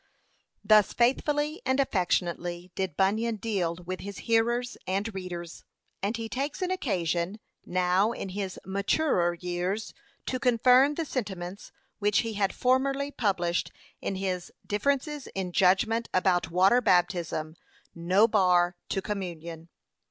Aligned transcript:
p. 0.03 0.67
530. 0.67 0.67
Thus 0.67 0.93
faithfully 0.97 1.61
and 1.63 1.79
affectionately 1.79 2.71
did 2.73 2.97
Bunyan 2.97 3.35
deal 3.35 3.75
with 3.85 3.99
his 3.99 4.17
hearers 4.25 4.75
and 4.87 5.13
readers. 5.13 5.63
And 6.01 6.17
he 6.17 6.27
takes 6.27 6.63
an 6.63 6.71
occasion, 6.71 7.39
now 7.67 8.11
in 8.11 8.29
his 8.29 8.59
maturer 8.65 9.35
years, 9.35 9.93
to 10.25 10.39
confirm 10.39 10.95
the 10.95 11.05
sentiments 11.05 11.71
which 11.99 12.21
he 12.21 12.33
had 12.33 12.51
formerly 12.51 13.11
published 13.11 13.71
in 14.01 14.15
his 14.15 14.51
'Differences 14.65 15.27
in 15.35 15.51
Judgment 15.51 16.09
about 16.15 16.49
Water 16.49 16.81
Baptism 16.81 17.53
no 17.93 18.27
Bar 18.27 18.77
to 18.89 19.03
Communion.' 19.03 19.69